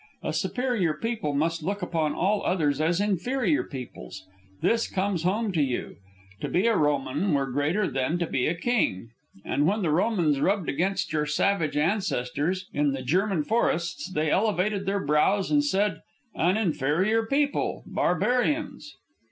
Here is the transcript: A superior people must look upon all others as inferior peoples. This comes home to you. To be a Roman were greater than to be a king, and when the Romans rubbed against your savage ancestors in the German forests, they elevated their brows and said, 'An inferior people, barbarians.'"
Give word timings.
A 0.23 0.33
superior 0.33 0.95
people 0.95 1.35
must 1.35 1.61
look 1.61 1.83
upon 1.83 2.15
all 2.15 2.43
others 2.43 2.81
as 2.81 2.99
inferior 2.99 3.63
peoples. 3.63 4.25
This 4.61 4.87
comes 4.89 5.21
home 5.21 5.51
to 5.51 5.61
you. 5.61 5.97
To 6.39 6.49
be 6.49 6.65
a 6.65 6.75
Roman 6.75 7.35
were 7.35 7.45
greater 7.51 7.87
than 7.87 8.17
to 8.17 8.25
be 8.25 8.47
a 8.47 8.55
king, 8.57 9.09
and 9.45 9.67
when 9.67 9.83
the 9.83 9.91
Romans 9.91 10.39
rubbed 10.41 10.69
against 10.69 11.13
your 11.13 11.27
savage 11.27 11.77
ancestors 11.77 12.65
in 12.73 12.93
the 12.93 13.03
German 13.03 13.43
forests, 13.43 14.11
they 14.11 14.31
elevated 14.31 14.87
their 14.87 15.05
brows 15.05 15.51
and 15.51 15.63
said, 15.63 16.01
'An 16.33 16.57
inferior 16.57 17.23
people, 17.27 17.83
barbarians.'" 17.85 18.95